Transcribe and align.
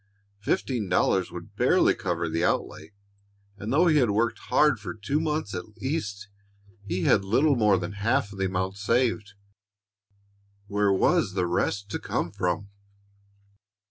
Fifteen 0.39 0.89
dollars 0.89 1.31
would 1.31 1.55
barely 1.55 1.93
cover 1.93 2.27
the 2.27 2.43
outlay; 2.43 2.91
and 3.55 3.71
though 3.71 3.85
he 3.85 3.97
had 3.97 4.09
worked 4.09 4.39
hard 4.39 4.79
for 4.79 4.95
two 4.95 5.19
months 5.19 5.53
at 5.53 5.77
least, 5.77 6.27
he 6.87 7.03
had 7.03 7.23
little 7.23 7.55
more 7.55 7.77
than 7.77 7.91
half 7.91 8.33
of 8.33 8.39
the 8.39 8.45
amount 8.45 8.77
saved. 8.77 9.33
Where 10.65 10.91
was 10.91 11.33
the 11.33 11.45
rest 11.45 11.89
to 11.91 11.99
come 11.99 12.31
from? 12.31 12.69